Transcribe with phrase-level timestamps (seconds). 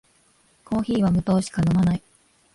[0.65, 2.01] コーヒーは無糖しか飲まない